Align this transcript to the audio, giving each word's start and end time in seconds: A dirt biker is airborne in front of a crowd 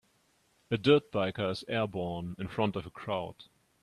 A 0.71 0.79
dirt 0.79 1.11
biker 1.11 1.51
is 1.51 1.63
airborne 1.67 2.35
in 2.39 2.47
front 2.47 2.75
of 2.75 2.87
a 2.87 2.89
crowd 2.89 3.35